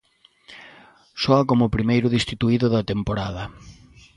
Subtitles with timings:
[1.21, 3.43] Soa como o primeiro destituído da temporada.